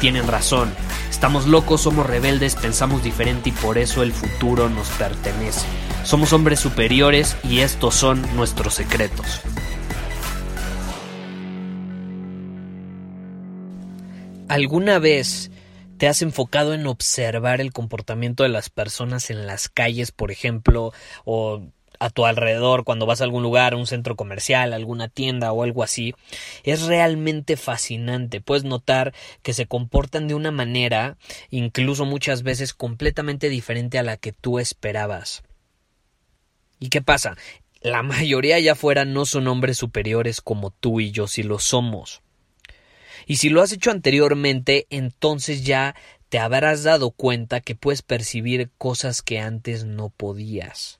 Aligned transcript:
tienen 0.00 0.26
razón. 0.26 0.72
Estamos 1.10 1.46
locos, 1.46 1.82
somos 1.82 2.06
rebeldes, 2.06 2.56
pensamos 2.56 3.02
diferente 3.02 3.50
y 3.50 3.52
por 3.52 3.78
eso 3.78 4.02
el 4.02 4.12
futuro 4.12 4.68
nos 4.68 4.88
pertenece. 4.90 5.66
Somos 6.04 6.32
hombres 6.32 6.60
superiores 6.60 7.36
y 7.44 7.60
estos 7.60 7.94
son 7.94 8.24
nuestros 8.36 8.74
secretos. 8.74 9.42
¿Alguna 14.48 14.98
vez 14.98 15.50
te 16.00 16.08
has 16.08 16.22
enfocado 16.22 16.72
en 16.72 16.86
observar 16.86 17.60
el 17.60 17.72
comportamiento 17.72 18.42
de 18.42 18.48
las 18.48 18.70
personas 18.70 19.30
en 19.30 19.46
las 19.46 19.68
calles, 19.68 20.12
por 20.12 20.30
ejemplo, 20.30 20.92
o 21.26 21.62
a 22.00 22.10
tu 22.10 22.24
alrededor 22.24 22.82
cuando 22.82 23.06
vas 23.06 23.20
a 23.20 23.24
algún 23.24 23.42
lugar, 23.42 23.74
un 23.74 23.86
centro 23.86 24.16
comercial, 24.16 24.72
alguna 24.72 25.08
tienda 25.08 25.52
o 25.52 25.62
algo 25.62 25.84
así, 25.84 26.14
es 26.64 26.82
realmente 26.82 27.56
fascinante. 27.56 28.40
Puedes 28.40 28.64
notar 28.64 29.14
que 29.42 29.52
se 29.52 29.66
comportan 29.66 30.26
de 30.26 30.34
una 30.34 30.50
manera, 30.50 31.18
incluso 31.50 32.06
muchas 32.06 32.42
veces 32.42 32.74
completamente 32.74 33.50
diferente 33.50 33.98
a 33.98 34.02
la 34.02 34.16
que 34.16 34.32
tú 34.32 34.58
esperabas. 34.58 35.42
¿Y 36.80 36.88
qué 36.88 37.02
pasa? 37.02 37.36
La 37.82 38.02
mayoría 38.02 38.56
allá 38.56 38.72
afuera 38.72 39.04
no 39.04 39.26
son 39.26 39.46
hombres 39.46 39.76
superiores 39.76 40.40
como 40.40 40.70
tú 40.70 41.00
y 41.00 41.12
yo, 41.12 41.28
si 41.28 41.42
lo 41.42 41.58
somos. 41.58 42.22
Y 43.26 43.36
si 43.36 43.50
lo 43.50 43.60
has 43.60 43.72
hecho 43.72 43.90
anteriormente, 43.90 44.86
entonces 44.88 45.64
ya 45.64 45.94
te 46.30 46.38
habrás 46.38 46.82
dado 46.82 47.10
cuenta 47.10 47.60
que 47.60 47.74
puedes 47.74 48.00
percibir 48.00 48.70
cosas 48.78 49.20
que 49.20 49.38
antes 49.38 49.84
no 49.84 50.08
podías. 50.08 50.99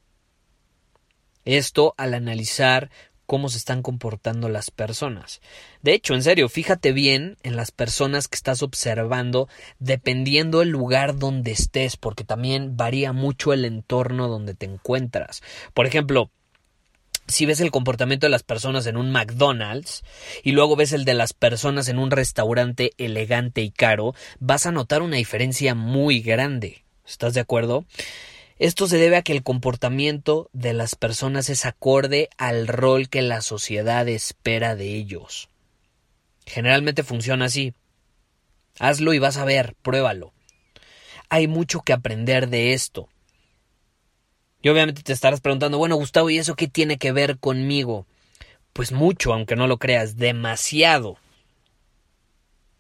Esto 1.57 1.95
al 1.97 2.15
analizar 2.15 2.91
cómo 3.27 3.49
se 3.49 3.59
están 3.59 3.83
comportando 3.83 4.49
las 4.49 4.71
personas. 4.71 5.41
De 5.83 5.95
hecho, 5.95 6.15
en 6.15 6.23
serio, 6.23 6.49
fíjate 6.49 6.93
bien 6.93 7.39
en 7.43 7.57
las 7.57 7.73
personas 7.73 8.29
que 8.29 8.37
estás 8.37 8.63
observando 8.63 9.49
dependiendo 9.81 10.63
el 10.63 10.69
lugar 10.69 11.19
donde 11.19 11.51
estés, 11.51 11.97
porque 11.97 12.23
también 12.23 12.77
varía 12.77 13.13
mucho 13.13 13.53
el 13.53 13.65
entorno 13.65 14.29
donde 14.29 14.55
te 14.55 14.67
encuentras. 14.67 15.43
Por 15.75 15.87
ejemplo, 15.87 16.31
si 17.27 17.47
ves 17.47 17.61
el 17.61 17.73
comportamiento 17.73 18.27
de 18.27 18.31
las 18.31 18.45
personas 18.45 18.87
en 18.87 18.97
un 18.97 19.11
McDonald's 19.11 20.05
y 20.45 20.53
luego 20.53 20.77
ves 20.77 20.93
el 20.93 21.05
de 21.05 21.15
las 21.15 21.33
personas 21.33 21.89
en 21.89 21.99
un 21.99 22.13
restaurante 22.13 22.93
elegante 22.97 23.61
y 23.63 23.73
caro, 23.73 24.15
vas 24.39 24.67
a 24.67 24.73
notar 24.73 25.03
una 25.03 25.17
diferencia 25.17 25.75
muy 25.75 26.21
grande. 26.21 26.85
¿Estás 27.05 27.35
de 27.35 27.41
acuerdo? 27.41 27.87
Esto 28.61 28.87
se 28.87 28.99
debe 28.99 29.17
a 29.17 29.23
que 29.23 29.33
el 29.33 29.43
comportamiento 29.43 30.51
de 30.53 30.75
las 30.75 30.95
personas 30.95 31.49
es 31.49 31.65
acorde 31.65 32.29
al 32.37 32.69
rol 32.69 33.09
que 33.09 33.23
la 33.23 33.41
sociedad 33.41 34.07
espera 34.07 34.77
de 34.77 34.97
ellos. 34.97 35.49
Generalmente 36.45 37.03
funciona 37.03 37.47
así. 37.47 37.73
Hazlo 38.79 39.15
y 39.15 39.19
vas 39.19 39.39
a 39.39 39.47
ver, 39.47 39.77
pruébalo. 39.81 40.35
Hay 41.31 41.49
mucho 41.49 41.81
que 41.81 41.95
aprender 41.95 42.51
de 42.51 42.75
esto. 42.75 43.09
Y 44.61 44.69
obviamente 44.69 45.03
te 45.03 45.15
estarás 45.15 45.41
preguntando, 45.41 45.79
bueno, 45.79 45.97
Gustavo, 45.97 46.29
¿y 46.29 46.37
eso 46.37 46.55
qué 46.55 46.69
tiene 46.69 46.99
que 46.99 47.13
ver 47.13 47.39
conmigo? 47.39 48.05
Pues 48.75 48.93
mucho, 48.93 49.33
aunque 49.33 49.57
no 49.57 49.69
lo 49.69 49.79
creas, 49.79 50.19
demasiado. 50.19 51.17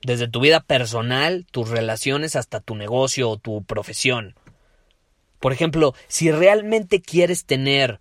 Desde 0.02 0.28
tu 0.28 0.40
vida 0.40 0.60
personal, 0.60 1.46
tus 1.50 1.70
relaciones, 1.70 2.36
hasta 2.36 2.60
tu 2.60 2.74
negocio 2.74 3.30
o 3.30 3.38
tu 3.38 3.64
profesión. 3.64 4.34
Por 5.40 5.52
ejemplo, 5.52 5.94
si 6.06 6.30
realmente 6.30 7.00
quieres 7.00 7.44
tener 7.44 8.00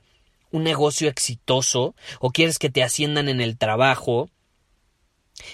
un 0.51 0.63
negocio 0.63 1.09
exitoso 1.09 1.95
o 2.19 2.31
quieres 2.31 2.59
que 2.59 2.69
te 2.69 2.83
asciendan 2.83 3.29
en 3.29 3.41
el 3.41 3.57
trabajo, 3.57 4.29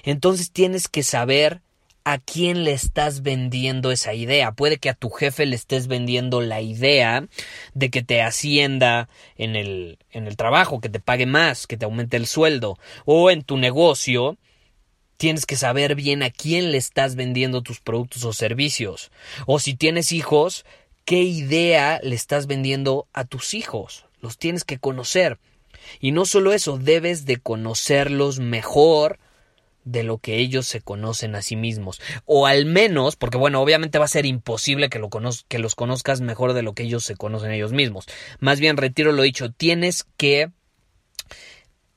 entonces 0.03 0.51
tienes 0.51 0.87
que 0.87 1.03
saber 1.03 1.61
a 2.03 2.19
quién 2.19 2.63
le 2.63 2.71
estás 2.71 3.23
vendiendo 3.23 3.91
esa 3.91 4.13
idea. 4.13 4.51
Puede 4.51 4.77
que 4.77 4.89
a 4.89 4.93
tu 4.93 5.09
jefe 5.09 5.45
le 5.47 5.55
estés 5.55 5.87
vendiendo 5.87 6.39
la 6.39 6.61
idea 6.61 7.27
de 7.73 7.89
que 7.89 8.03
te 8.03 8.21
ascienda 8.21 9.09
en 9.37 9.55
el, 9.55 9.97
en 10.11 10.27
el 10.27 10.37
trabajo, 10.37 10.79
que 10.79 10.89
te 10.89 10.99
pague 10.99 11.25
más, 11.25 11.65
que 11.65 11.77
te 11.77 11.85
aumente 11.85 12.15
el 12.15 12.27
sueldo. 12.27 12.77
O 13.05 13.31
en 13.31 13.41
tu 13.41 13.57
negocio, 13.57 14.37
tienes 15.17 15.47
que 15.47 15.55
saber 15.55 15.95
bien 15.95 16.21
a 16.21 16.29
quién 16.29 16.71
le 16.71 16.77
estás 16.77 17.15
vendiendo 17.15 17.63
tus 17.63 17.79
productos 17.79 18.23
o 18.23 18.33
servicios. 18.33 19.11
O 19.47 19.57
si 19.57 19.73
tienes 19.73 20.11
hijos, 20.11 20.63
qué 21.05 21.21
idea 21.21 21.99
le 22.03 22.15
estás 22.15 22.47
vendiendo 22.47 23.07
a 23.13 23.25
tus 23.25 23.53
hijos. 23.53 24.05
Los 24.19 24.37
tienes 24.37 24.63
que 24.63 24.79
conocer. 24.79 25.39
Y 25.99 26.11
no 26.11 26.25
solo 26.25 26.51
eso, 26.51 26.77
debes 26.77 27.25
de 27.25 27.37
conocerlos 27.37 28.39
mejor 28.39 29.19
de 29.83 30.01
lo 30.03 30.17
que 30.17 30.37
ellos 30.37 30.65
se 30.65 30.81
conocen 30.81 31.35
a 31.35 31.43
sí 31.43 31.55
mismos. 31.55 32.01
O 32.25 32.47
al 32.47 32.65
menos, 32.65 33.15
porque 33.15 33.37
bueno, 33.37 33.61
obviamente 33.61 33.99
va 33.99 34.05
a 34.05 34.09
ser 34.09 34.25
imposible 34.25 34.89
que, 34.89 34.99
lo 34.99 35.09
que 35.47 35.59
los 35.59 35.75
conozcas 35.75 36.21
mejor 36.21 36.53
de 36.53 36.63
lo 36.63 36.73
que 36.73 36.83
ellos 36.83 37.05
se 37.05 37.15
conocen 37.15 37.51
ellos 37.51 37.71
mismos. 37.71 38.07
Más 38.39 38.59
bien, 38.59 38.77
retiro 38.77 39.11
lo 39.11 39.21
dicho, 39.21 39.51
tienes 39.51 40.05
que 40.17 40.49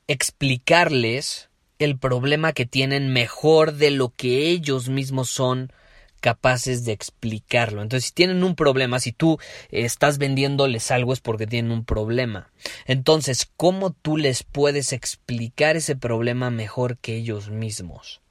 explicarles 0.07 1.49
el 1.79 1.97
problema 1.97 2.53
que 2.53 2.65
tienen 2.65 3.11
mejor 3.11 3.73
de 3.73 3.89
lo 3.89 4.09
que 4.09 4.49
ellos 4.49 4.89
mismos 4.89 5.29
son 5.29 5.71
capaces 6.19 6.85
de 6.85 6.91
explicarlo. 6.91 7.81
Entonces, 7.81 8.09
si 8.09 8.13
tienen 8.13 8.43
un 8.43 8.55
problema, 8.55 8.99
si 8.99 9.11
tú 9.11 9.39
estás 9.71 10.17
vendiéndoles 10.17 10.91
algo 10.91 11.13
es 11.13 11.21
porque 11.21 11.47
tienen 11.47 11.71
un 11.71 11.85
problema. 11.85 12.51
Entonces, 12.85 13.49
¿cómo 13.57 13.91
tú 13.91 14.17
les 14.17 14.43
puedes 14.43 14.93
explicar 14.93 15.75
ese 15.75 15.95
problema 15.95 16.49
mejor 16.49 16.97
que 16.97 17.15
ellos 17.15 17.49
mismos? 17.49 18.21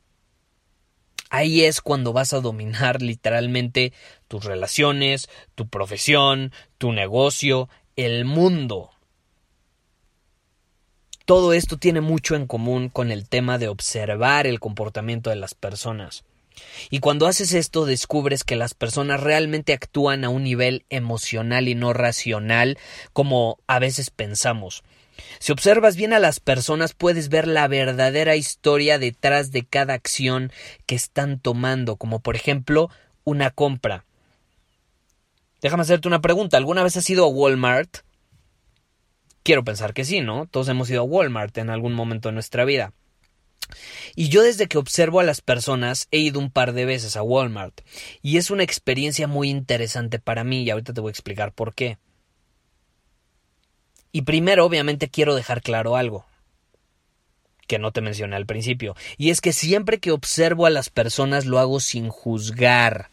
Ahí 1.30 1.64
es 1.64 1.82
cuando 1.82 2.12
vas 2.12 2.32
a 2.32 2.40
dominar 2.40 3.02
literalmente 3.02 3.92
tus 4.28 4.44
relaciones, 4.44 5.28
tu 5.54 5.68
profesión, 5.68 6.52
tu 6.78 6.92
negocio, 6.92 7.68
el 7.96 8.24
mundo. 8.24 8.90
Todo 11.24 11.52
esto 11.52 11.76
tiene 11.76 12.00
mucho 12.00 12.36
en 12.36 12.46
común 12.46 12.88
con 12.88 13.10
el 13.10 13.28
tema 13.28 13.58
de 13.58 13.68
observar 13.68 14.46
el 14.46 14.60
comportamiento 14.60 15.28
de 15.28 15.36
las 15.36 15.52
personas. 15.54 16.24
Y 16.90 17.00
cuando 17.00 17.26
haces 17.26 17.52
esto 17.52 17.86
descubres 17.86 18.44
que 18.44 18.56
las 18.56 18.74
personas 18.74 19.20
realmente 19.20 19.72
actúan 19.72 20.24
a 20.24 20.28
un 20.28 20.44
nivel 20.44 20.84
emocional 20.90 21.68
y 21.68 21.74
no 21.74 21.92
racional 21.92 22.78
como 23.12 23.58
a 23.66 23.78
veces 23.78 24.10
pensamos. 24.10 24.82
Si 25.38 25.52
observas 25.52 25.96
bien 25.96 26.12
a 26.12 26.18
las 26.18 26.40
personas 26.40 26.94
puedes 26.94 27.28
ver 27.28 27.46
la 27.46 27.68
verdadera 27.68 28.36
historia 28.36 28.98
detrás 28.98 29.50
de 29.50 29.64
cada 29.64 29.94
acción 29.94 30.52
que 30.86 30.94
están 30.94 31.40
tomando, 31.40 31.96
como 31.96 32.20
por 32.20 32.36
ejemplo 32.36 32.90
una 33.24 33.50
compra. 33.50 34.04
Déjame 35.60 35.82
hacerte 35.82 36.08
una 36.08 36.20
pregunta. 36.20 36.56
¿Alguna 36.56 36.82
vez 36.82 36.96
has 36.96 37.10
ido 37.10 37.24
a 37.24 37.28
Walmart? 37.28 37.98
Quiero 39.42 39.64
pensar 39.64 39.92
que 39.92 40.04
sí, 40.04 40.20
¿no? 40.20 40.46
Todos 40.46 40.68
hemos 40.68 40.88
ido 40.90 41.00
a 41.00 41.04
Walmart 41.04 41.56
en 41.58 41.70
algún 41.70 41.94
momento 41.94 42.28
de 42.28 42.34
nuestra 42.34 42.64
vida. 42.64 42.92
Y 44.14 44.28
yo 44.28 44.42
desde 44.42 44.66
que 44.66 44.78
observo 44.78 45.20
a 45.20 45.24
las 45.24 45.40
personas 45.40 46.08
he 46.10 46.18
ido 46.18 46.40
un 46.40 46.50
par 46.50 46.72
de 46.72 46.84
veces 46.84 47.16
a 47.16 47.22
Walmart 47.22 47.80
y 48.22 48.36
es 48.36 48.50
una 48.50 48.62
experiencia 48.62 49.26
muy 49.26 49.50
interesante 49.50 50.18
para 50.18 50.44
mí 50.44 50.62
y 50.62 50.70
ahorita 50.70 50.92
te 50.92 51.00
voy 51.00 51.10
a 51.10 51.12
explicar 51.12 51.52
por 51.52 51.74
qué. 51.74 51.98
Y 54.12 54.22
primero 54.22 54.64
obviamente 54.64 55.08
quiero 55.08 55.34
dejar 55.34 55.62
claro 55.62 55.96
algo 55.96 56.24
que 57.68 57.78
no 57.78 57.92
te 57.92 58.00
mencioné 58.00 58.34
al 58.34 58.46
principio, 58.46 58.96
y 59.18 59.28
es 59.30 59.40
que 59.40 59.52
siempre 59.52 59.98
que 59.98 60.10
observo 60.10 60.66
a 60.66 60.70
las 60.70 60.88
personas 60.88 61.44
lo 61.44 61.58
hago 61.58 61.78
sin 61.80 62.08
juzgar. 62.08 63.10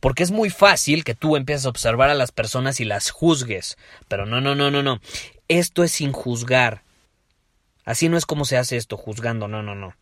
Porque 0.00 0.22
es 0.22 0.30
muy 0.30 0.48
fácil 0.48 1.04
que 1.04 1.14
tú 1.14 1.36
empieces 1.36 1.66
a 1.66 1.68
observar 1.68 2.08
a 2.08 2.14
las 2.14 2.32
personas 2.32 2.80
y 2.80 2.84
las 2.84 3.10
juzgues. 3.10 3.76
Pero 4.08 4.24
no, 4.24 4.40
no, 4.40 4.54
no, 4.54 4.70
no, 4.70 4.82
no. 4.82 5.00
Esto 5.48 5.84
es 5.84 5.92
sin 5.92 6.12
juzgar. 6.12 6.82
Así 7.86 8.10
no 8.10 8.18
es 8.18 8.26
como 8.26 8.44
se 8.44 8.58
hace 8.58 8.76
esto, 8.76 8.98
juzgando, 8.98 9.48
no, 9.48 9.62
no, 9.62 9.74
no. 9.74 9.94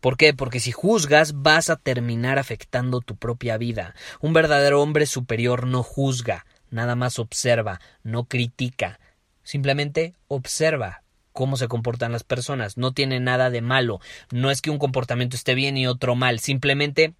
¿Por 0.00 0.16
qué? 0.18 0.34
Porque 0.34 0.60
si 0.60 0.72
juzgas 0.72 1.40
vas 1.42 1.70
a 1.70 1.76
terminar 1.76 2.38
afectando 2.38 3.00
tu 3.00 3.16
propia 3.16 3.56
vida. 3.56 3.94
Un 4.20 4.34
verdadero 4.34 4.82
hombre 4.82 5.06
superior 5.06 5.66
no 5.66 5.82
juzga, 5.82 6.44
nada 6.70 6.96
más 6.96 7.18
observa, 7.18 7.80
no 8.02 8.24
critica, 8.24 9.00
simplemente 9.42 10.14
observa 10.28 11.02
cómo 11.32 11.56
se 11.56 11.68
comportan 11.68 12.12
las 12.12 12.24
personas, 12.24 12.76
no 12.76 12.92
tiene 12.92 13.20
nada 13.20 13.48
de 13.50 13.60
malo, 13.60 14.00
no 14.32 14.50
es 14.50 14.60
que 14.60 14.70
un 14.70 14.78
comportamiento 14.78 15.36
esté 15.36 15.54
bien 15.54 15.76
y 15.76 15.86
otro 15.86 16.16
mal, 16.16 16.40
simplemente 16.40 17.14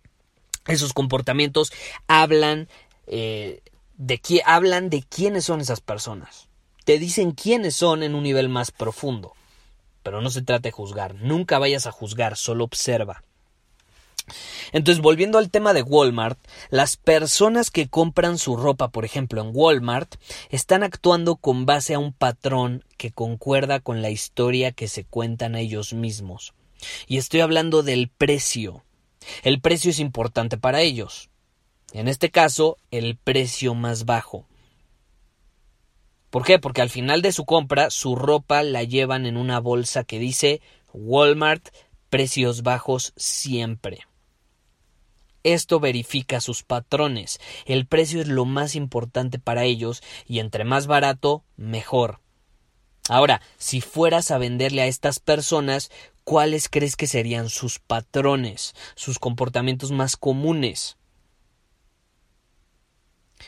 esos 0.67 0.93
comportamientos 0.93 1.73
hablan 2.09 2.69
eh, 3.07 3.61
de 3.97 4.21
hablan 4.45 4.91
de 4.91 5.03
quiénes 5.03 5.45
son 5.45 5.61
esas 5.61 5.81
personas. 5.81 6.49
Te 6.85 6.99
dicen 6.99 7.33
quiénes 7.33 7.77
son 7.77 8.03
en 8.03 8.15
un 8.15 8.25
nivel 8.25 8.49
más 8.49 8.71
profundo. 8.71 9.36
Pero 10.07 10.21
no 10.21 10.31
se 10.31 10.43
trata 10.43 10.69
de 10.69 10.71
juzgar. 10.71 11.17
Nunca 11.17 11.59
vayas 11.59 11.89
a 11.89 11.91
juzgar, 11.91 12.37
solo 12.37 12.63
observa. 12.63 13.25
Entonces, 14.71 15.03
volviendo 15.03 15.37
al 15.37 15.51
tema 15.51 15.73
de 15.73 15.83
Walmart, 15.83 16.39
las 16.71 16.97
personas 16.97 17.73
que 17.73 17.89
compran 17.89 18.39
su 18.39 18.57
ropa, 18.57 18.93
por 18.93 19.05
ejemplo, 19.05 19.41
en 19.41 19.51
Walmart, 19.53 20.15
están 20.49 20.85
actuando 20.85 21.35
con 21.35 21.67
base 21.67 21.95
a 21.95 21.99
un 21.99 22.13
patrón 22.13 22.85
que 22.97 23.11
concuerda 23.11 23.81
con 23.81 24.01
la 24.01 24.11
historia 24.11 24.71
que 24.71 24.87
se 24.87 25.03
cuentan 25.03 25.57
a 25.57 25.61
ellos 25.61 25.93
mismos. 25.93 26.55
Y 27.09 27.17
estoy 27.17 27.41
hablando 27.41 27.83
del 27.83 28.09
precio. 28.09 28.85
El 29.43 29.61
precio 29.61 29.91
es 29.91 29.99
importante 29.99 30.57
para 30.57 30.83
ellos. 30.83 31.31
En 31.93 32.07
este 32.07 32.31
caso, 32.31 32.77
el 32.93 33.17
precio 33.17 33.75
más 33.75 34.05
bajo. 34.05 34.47
¿Por 36.37 36.45
qué? 36.45 36.59
Porque 36.59 36.83
al 36.83 36.91
final 36.91 37.23
de 37.23 37.33
su 37.33 37.47
compra, 37.47 37.89
su 37.89 38.15
ropa 38.15 38.63
la 38.63 38.83
llevan 38.83 39.25
en 39.25 39.39
una 39.39 39.59
bolsa 39.59 40.05
que 40.05 40.19
dice 40.19 40.61
Walmart, 40.93 41.71
precios 42.11 42.63
bajos 42.63 43.15
siempre. 43.17 44.01
Esto 45.45 45.81
verifica 45.81 46.43
sus 46.43 46.63
patrones. 46.63 47.41
El 47.65 47.87
precio 47.87 48.21
es 48.21 48.29
lo 48.29 48.45
más 48.45 48.75
importante 48.75 49.39
para 49.39 49.65
ellos 49.65 50.03
y 50.27 50.41
entre 50.41 50.65
más 50.65 50.87
barato, 50.87 51.43
mejor. 51.57 52.21
Ahora, 53.09 53.41
si 53.57 53.81
fueras 53.81 54.31
a 54.31 54.37
venderle 54.37 54.83
a 54.83 54.89
estas 54.89 55.21
personas, 55.21 55.91
¿cuáles 56.23 56.69
crees 56.69 56.97
que 56.97 57.07
serían 57.07 57.49
sus 57.49 57.79
patrones, 57.79 58.75
sus 58.95 59.19
comportamientos 59.19 59.91
más 59.91 60.19
comunes? 60.19 60.99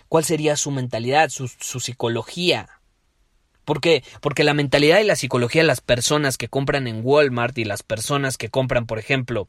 ¿Cuál 0.08 0.24
sería 0.24 0.56
su 0.56 0.70
mentalidad, 0.70 1.28
su, 1.28 1.48
su 1.48 1.80
psicología? 1.80 2.77
¿Por 3.68 3.82
qué? 3.82 4.02
Porque 4.22 4.44
la 4.44 4.54
mentalidad 4.54 4.98
y 4.98 5.04
la 5.04 5.14
psicología 5.14 5.60
de 5.60 5.66
las 5.66 5.82
personas 5.82 6.38
que 6.38 6.48
compran 6.48 6.86
en 6.86 7.02
Walmart 7.04 7.58
y 7.58 7.64
las 7.64 7.82
personas 7.82 8.38
que 8.38 8.48
compran, 8.48 8.86
por 8.86 8.98
ejemplo, 8.98 9.46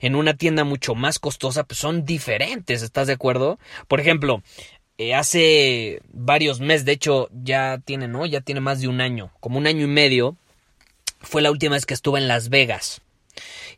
en 0.00 0.14
una 0.14 0.34
tienda 0.34 0.64
mucho 0.64 0.94
más 0.94 1.18
costosa, 1.18 1.64
pues 1.64 1.78
son 1.78 2.04
diferentes, 2.04 2.82
¿estás 2.82 3.06
de 3.06 3.14
acuerdo? 3.14 3.58
Por 3.88 3.98
ejemplo, 3.98 4.42
eh, 4.98 5.14
hace 5.14 6.02
varios 6.12 6.60
meses, 6.60 6.84
de 6.84 6.92
hecho 6.92 7.30
ya 7.32 7.80
tiene, 7.82 8.08
¿no? 8.08 8.26
Ya 8.26 8.42
tiene 8.42 8.60
más 8.60 8.82
de 8.82 8.88
un 8.88 9.00
año, 9.00 9.32
como 9.40 9.56
un 9.56 9.66
año 9.66 9.86
y 9.86 9.88
medio, 9.88 10.36
fue 11.22 11.40
la 11.40 11.50
última 11.50 11.74
vez 11.74 11.86
que 11.86 11.94
estuve 11.94 12.20
en 12.20 12.28
Las 12.28 12.50
Vegas. 12.50 13.00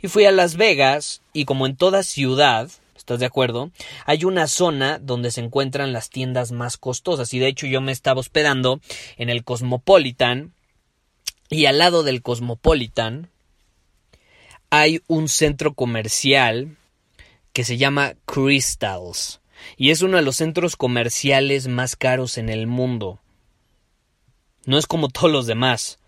Y 0.02 0.08
fui 0.08 0.25
a 0.25 0.32
Las 0.32 0.56
Vegas 0.56 1.23
y 1.32 1.44
como 1.44 1.67
en 1.67 1.76
toda 1.76 2.02
ciudad, 2.02 2.69
¿Estás 2.96 3.19
de 3.19 3.26
acuerdo? 3.26 3.70
Hay 4.06 4.25
una 4.25 4.46
zona 4.46 4.99
donde 4.99 5.31
se 5.31 5.41
encuentran 5.41 5.93
las 5.93 6.11
tiendas 6.11 6.52
más 6.52 6.76
costosas 6.76 7.35
y 7.35 7.38
de 7.38 7.49
hecho 7.49 7.67
yo 7.67 7.81
me 7.81 7.93
estaba 7.93 8.20
hospedando 8.20 8.81
en 9.17 9.31
el 9.31 9.44
Cosmopolitan 9.44 10.55
y 11.50 11.67
al 11.67 11.79
lado 11.79 12.02
del 12.02 12.23
Cosmopolitan 12.23 13.31
hay 14.70 15.02
un 15.06 15.29
centro 15.29 15.75
comercial 15.75 16.76
que 17.52 17.64
se 17.64 17.76
llama 17.76 18.14
Crystals 18.25 19.40
y 19.76 19.90
es 19.90 20.02
uno 20.02 20.17
de 20.17 20.23
los 20.23 20.37
centros 20.37 20.76
comerciales 20.76 21.69
más 21.69 21.97
caros 21.97 22.38
en 22.38 22.49
el 22.49 22.67
mundo. 22.67 23.20
No 24.67 24.79
es 24.79 24.87
como 24.87 25.08
todos 25.08 25.31
los 25.31 25.47
demás 25.47 25.99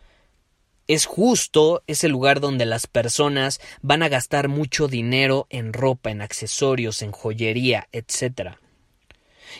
es 0.88 1.06
justo 1.06 1.82
ese 1.86 2.08
lugar 2.08 2.40
donde 2.40 2.66
las 2.66 2.86
personas 2.86 3.60
van 3.82 4.02
a 4.02 4.08
gastar 4.08 4.48
mucho 4.48 4.88
dinero 4.88 5.46
en 5.50 5.72
ropa, 5.72 6.10
en 6.10 6.22
accesorios, 6.22 7.02
en 7.02 7.12
joyería, 7.12 7.88
etc. 7.92 8.56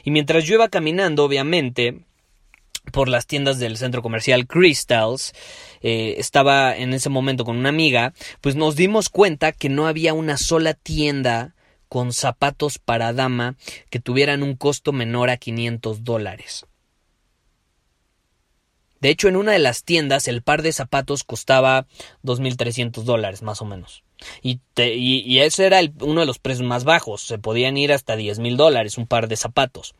Y 0.04 0.10
mientras 0.10 0.44
yo 0.44 0.54
iba 0.54 0.68
caminando, 0.68 1.24
obviamente, 1.24 2.00
por 2.92 3.08
las 3.08 3.26
tiendas 3.26 3.58
del 3.58 3.76
centro 3.76 4.02
comercial 4.02 4.46
Crystals, 4.46 5.32
eh, 5.82 6.14
estaba 6.18 6.76
en 6.76 6.94
ese 6.94 7.08
momento 7.08 7.44
con 7.44 7.56
una 7.56 7.68
amiga, 7.68 8.14
pues 8.40 8.54
nos 8.54 8.76
dimos 8.76 9.08
cuenta 9.08 9.52
que 9.52 9.68
no 9.68 9.86
había 9.86 10.14
una 10.14 10.36
sola 10.36 10.74
tienda 10.74 11.54
con 11.88 12.12
zapatos 12.12 12.78
para 12.78 13.12
dama 13.12 13.56
que 13.90 14.00
tuvieran 14.00 14.42
un 14.42 14.56
costo 14.56 14.92
menor 14.92 15.30
a 15.30 15.36
500 15.36 16.04
dólares. 16.04 16.66
De 19.00 19.10
hecho, 19.10 19.28
en 19.28 19.36
una 19.36 19.52
de 19.52 19.58
las 19.58 19.84
tiendas 19.84 20.28
el 20.28 20.42
par 20.42 20.62
de 20.62 20.72
zapatos 20.72 21.24
costaba 21.24 21.86
2.300 22.24 23.02
dólares, 23.02 23.42
más 23.42 23.60
o 23.62 23.64
menos. 23.64 24.02
Y, 24.42 24.60
y, 24.76 25.38
ese 25.40 25.66
era 25.66 25.80
uno 26.00 26.20
de 26.20 26.26
los 26.26 26.38
precios 26.38 26.66
más 26.66 26.84
bajos. 26.84 27.22
Se 27.22 27.38
podían 27.38 27.76
ir 27.76 27.92
hasta 27.92 28.16
10.000 28.16 28.56
dólares 28.56 28.98
un 28.98 29.06
par 29.06 29.28
de 29.28 29.36
zapatos. 29.36 29.94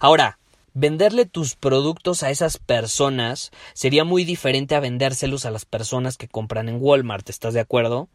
Ahora, 0.00 0.38
venderle 0.74 1.26
tus 1.26 1.54
productos 1.54 2.22
a 2.22 2.30
esas 2.30 2.58
personas 2.58 3.52
sería 3.74 4.04
muy 4.04 4.24
diferente 4.24 4.74
a 4.74 4.80
vendérselos 4.80 5.44
a 5.44 5.50
las 5.50 5.64
personas 5.64 6.16
que 6.16 6.28
compran 6.28 6.68
en 6.68 6.78
Walmart. 6.80 7.28
¿Estás 7.30 7.54
de 7.54 7.60
acuerdo? 7.60 8.08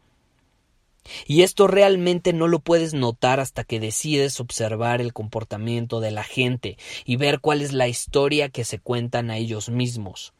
Y 1.26 1.42
esto 1.42 1.66
realmente 1.66 2.32
no 2.32 2.48
lo 2.48 2.58
puedes 2.60 2.94
notar 2.94 3.40
hasta 3.40 3.64
que 3.64 3.80
decides 3.80 4.40
observar 4.40 5.00
el 5.00 5.12
comportamiento 5.12 6.00
de 6.00 6.10
la 6.10 6.24
gente 6.24 6.78
y 7.04 7.16
ver 7.16 7.40
cuál 7.40 7.62
es 7.62 7.72
la 7.72 7.88
historia 7.88 8.48
que 8.48 8.64
se 8.64 8.78
cuentan 8.78 9.30
a 9.30 9.36
ellos 9.36 9.68
mismos. 9.68 10.32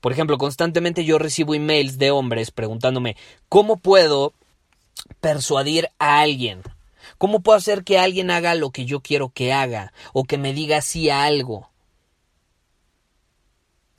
Por 0.00 0.12
ejemplo, 0.12 0.38
constantemente 0.38 1.04
yo 1.04 1.18
recibo 1.18 1.54
emails 1.54 1.98
de 1.98 2.10
hombres 2.10 2.50
preguntándome 2.50 3.16
¿cómo 3.48 3.76
puedo 3.76 4.32
persuadir 5.20 5.88
a 5.98 6.20
alguien? 6.20 6.62
¿Cómo 7.18 7.40
puedo 7.40 7.58
hacer 7.58 7.84
que 7.84 7.98
alguien 7.98 8.30
haga 8.30 8.54
lo 8.54 8.70
que 8.70 8.84
yo 8.84 9.00
quiero 9.00 9.28
que 9.28 9.52
haga 9.52 9.92
o 10.12 10.24
que 10.24 10.38
me 10.38 10.52
diga 10.52 10.80
sí 10.80 11.10
a 11.10 11.24
algo? 11.24 11.70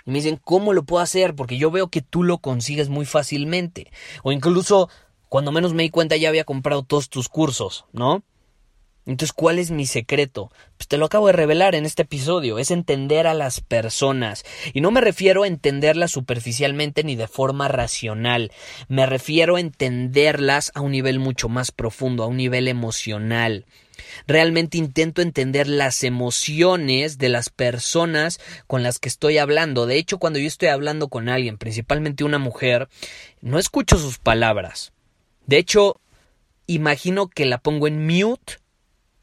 Y 0.05 0.11
me 0.11 0.17
dicen, 0.17 0.39
¿cómo 0.43 0.73
lo 0.73 0.83
puedo 0.83 1.01
hacer? 1.01 1.33
Porque 1.35 1.57
yo 1.57 1.71
veo 1.71 1.87
que 1.87 2.01
tú 2.01 2.23
lo 2.23 2.39
consigues 2.39 2.89
muy 2.89 3.05
fácilmente. 3.05 3.91
O 4.23 4.31
incluso 4.31 4.89
cuando 5.33 5.51
menos 5.51 5.73
me 5.73 5.81
di 5.81 5.89
cuenta 5.89 6.15
ya 6.15 6.29
había 6.29 6.43
comprado 6.43 6.83
todos 6.83 7.09
tus 7.09 7.27
cursos, 7.27 7.85
¿no? 7.91 8.21
Entonces, 9.07 9.33
¿cuál 9.33 9.57
es 9.57 9.71
mi 9.71 9.87
secreto? 9.87 10.51
Pues 10.77 10.87
te 10.87 10.99
lo 10.99 11.05
acabo 11.07 11.25
de 11.25 11.33
revelar 11.33 11.73
en 11.73 11.87
este 11.87 12.03
episodio, 12.03 12.59
es 12.59 12.69
entender 12.69 13.25
a 13.25 13.33
las 13.33 13.59
personas. 13.59 14.45
Y 14.73 14.81
no 14.81 14.91
me 14.91 15.01
refiero 15.01 15.41
a 15.41 15.47
entenderlas 15.47 16.11
superficialmente 16.11 17.03
ni 17.03 17.15
de 17.15 17.27
forma 17.27 17.67
racional, 17.67 18.51
me 18.87 19.07
refiero 19.07 19.55
a 19.55 19.59
entenderlas 19.59 20.71
a 20.75 20.81
un 20.81 20.91
nivel 20.91 21.17
mucho 21.17 21.49
más 21.49 21.71
profundo, 21.71 22.21
a 22.21 22.27
un 22.27 22.37
nivel 22.37 22.67
emocional. 22.67 23.65
Realmente 24.27 24.77
intento 24.77 25.23
entender 25.23 25.67
las 25.67 26.03
emociones 26.03 27.17
de 27.17 27.29
las 27.29 27.49
personas 27.49 28.39
con 28.67 28.83
las 28.83 28.99
que 28.99 29.09
estoy 29.09 29.39
hablando. 29.39 29.87
De 29.87 29.97
hecho, 29.97 30.19
cuando 30.19 30.37
yo 30.37 30.45
estoy 30.45 30.67
hablando 30.67 31.07
con 31.07 31.27
alguien, 31.27 31.57
principalmente 31.57 32.23
una 32.23 32.37
mujer, 32.37 32.87
no 33.41 33.57
escucho 33.57 33.97
sus 33.97 34.19
palabras. 34.19 34.93
De 35.45 35.57
hecho, 35.57 35.99
imagino 36.67 37.27
que 37.27 37.45
la 37.45 37.57
pongo 37.57 37.87
en 37.87 38.05
mute 38.05 38.57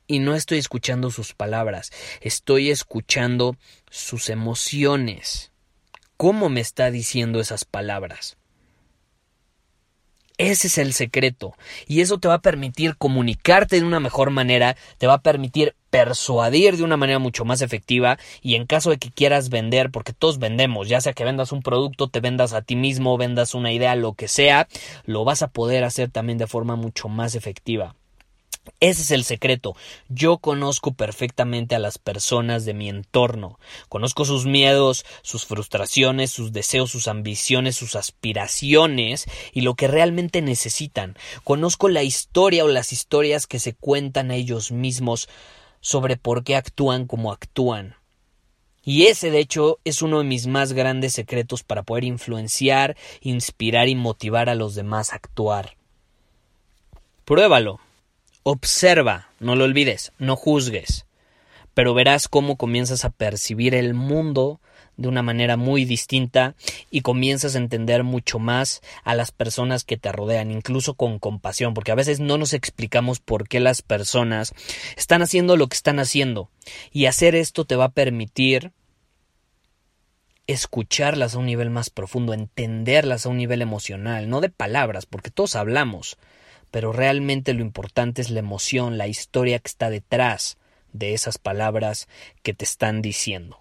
y 0.06 0.18
no 0.18 0.34
estoy 0.34 0.58
escuchando 0.58 1.10
sus 1.10 1.34
palabras, 1.34 1.92
estoy 2.20 2.70
escuchando 2.70 3.56
sus 3.90 4.28
emociones. 4.28 5.52
¿Cómo 6.16 6.48
me 6.48 6.60
está 6.60 6.90
diciendo 6.90 7.40
esas 7.40 7.64
palabras? 7.64 8.36
Ese 10.36 10.68
es 10.68 10.78
el 10.78 10.94
secreto. 10.94 11.54
Y 11.86 12.00
eso 12.00 12.18
te 12.18 12.26
va 12.26 12.34
a 12.34 12.42
permitir 12.42 12.96
comunicarte 12.96 13.76
de 13.76 13.84
una 13.84 14.00
mejor 14.00 14.30
manera, 14.30 14.76
te 14.98 15.06
va 15.06 15.14
a 15.14 15.22
permitir 15.22 15.76
persuadir 15.90 16.76
de 16.76 16.84
una 16.84 16.96
manera 16.96 17.18
mucho 17.18 17.44
más 17.44 17.62
efectiva 17.62 18.18
y 18.40 18.54
en 18.54 18.66
caso 18.66 18.90
de 18.90 18.98
que 18.98 19.10
quieras 19.10 19.50
vender, 19.50 19.90
porque 19.90 20.12
todos 20.12 20.38
vendemos, 20.38 20.88
ya 20.88 21.00
sea 21.00 21.12
que 21.12 21.24
vendas 21.24 21.52
un 21.52 21.62
producto, 21.62 22.08
te 22.08 22.20
vendas 22.20 22.52
a 22.52 22.62
ti 22.62 22.76
mismo, 22.76 23.18
vendas 23.18 23.54
una 23.54 23.72
idea, 23.72 23.94
lo 23.96 24.14
que 24.14 24.28
sea, 24.28 24.68
lo 25.04 25.24
vas 25.24 25.42
a 25.42 25.48
poder 25.48 25.84
hacer 25.84 26.10
también 26.10 26.38
de 26.38 26.46
forma 26.46 26.76
mucho 26.76 27.08
más 27.08 27.34
efectiva. 27.34 27.94
Ese 28.78 29.02
es 29.02 29.10
el 29.10 29.24
secreto. 29.24 29.74
Yo 30.08 30.38
conozco 30.38 30.92
perfectamente 30.92 31.74
a 31.74 31.78
las 31.78 31.98
personas 31.98 32.64
de 32.64 32.74
mi 32.74 32.88
entorno. 32.88 33.58
Conozco 33.88 34.24
sus 34.24 34.46
miedos, 34.46 35.04
sus 35.22 35.46
frustraciones, 35.46 36.30
sus 36.30 36.52
deseos, 36.52 36.90
sus 36.90 37.08
ambiciones, 37.08 37.76
sus 37.76 37.96
aspiraciones 37.96 39.26
y 39.52 39.62
lo 39.62 39.74
que 39.74 39.88
realmente 39.88 40.40
necesitan. 40.42 41.16
Conozco 41.42 41.88
la 41.88 42.02
historia 42.02 42.64
o 42.64 42.68
las 42.68 42.92
historias 42.92 43.46
que 43.46 43.58
se 43.58 43.74
cuentan 43.74 44.30
a 44.30 44.36
ellos 44.36 44.72
mismos 44.72 45.28
sobre 45.80 46.16
por 46.16 46.44
qué 46.44 46.56
actúan 46.56 47.06
como 47.06 47.32
actúan. 47.32 47.96
Y 48.82 49.06
ese, 49.06 49.30
de 49.30 49.40
hecho, 49.40 49.78
es 49.84 50.02
uno 50.02 50.18
de 50.18 50.24
mis 50.24 50.46
más 50.46 50.72
grandes 50.72 51.12
secretos 51.12 51.62
para 51.62 51.82
poder 51.82 52.04
influenciar, 52.04 52.96
inspirar 53.20 53.88
y 53.88 53.94
motivar 53.94 54.48
a 54.48 54.54
los 54.54 54.74
demás 54.74 55.12
a 55.12 55.16
actuar. 55.16 55.76
Pruébalo. 57.24 57.78
Observa, 58.42 59.28
no 59.38 59.54
lo 59.54 59.64
olvides, 59.64 60.12
no 60.18 60.34
juzgues. 60.34 61.06
Pero 61.74 61.92
verás 61.92 62.26
cómo 62.26 62.56
comienzas 62.56 63.04
a 63.04 63.10
percibir 63.10 63.74
el 63.74 63.92
mundo 63.92 64.60
de 65.00 65.08
una 65.08 65.22
manera 65.22 65.56
muy 65.56 65.86
distinta 65.86 66.54
y 66.90 67.00
comienzas 67.00 67.54
a 67.54 67.58
entender 67.58 68.04
mucho 68.04 68.38
más 68.38 68.82
a 69.02 69.14
las 69.14 69.32
personas 69.32 69.82
que 69.82 69.96
te 69.96 70.12
rodean, 70.12 70.50
incluso 70.50 70.92
con 70.92 71.18
compasión, 71.18 71.72
porque 71.72 71.90
a 71.90 71.94
veces 71.94 72.20
no 72.20 72.36
nos 72.36 72.52
explicamos 72.52 73.18
por 73.18 73.48
qué 73.48 73.60
las 73.60 73.80
personas 73.80 74.52
están 74.98 75.22
haciendo 75.22 75.56
lo 75.56 75.68
que 75.68 75.76
están 75.76 75.98
haciendo. 75.98 76.50
Y 76.92 77.06
hacer 77.06 77.34
esto 77.34 77.64
te 77.64 77.76
va 77.76 77.86
a 77.86 77.92
permitir 77.92 78.72
escucharlas 80.46 81.34
a 81.34 81.38
un 81.38 81.46
nivel 81.46 81.70
más 81.70 81.88
profundo, 81.88 82.34
entenderlas 82.34 83.24
a 83.24 83.30
un 83.30 83.38
nivel 83.38 83.62
emocional, 83.62 84.28
no 84.28 84.42
de 84.42 84.50
palabras, 84.50 85.06
porque 85.06 85.30
todos 85.30 85.56
hablamos, 85.56 86.18
pero 86.70 86.92
realmente 86.92 87.54
lo 87.54 87.62
importante 87.62 88.20
es 88.20 88.28
la 88.28 88.40
emoción, 88.40 88.98
la 88.98 89.08
historia 89.08 89.60
que 89.60 89.68
está 89.68 89.88
detrás 89.88 90.58
de 90.92 91.14
esas 91.14 91.38
palabras 91.38 92.06
que 92.42 92.52
te 92.52 92.66
están 92.66 93.00
diciendo. 93.00 93.60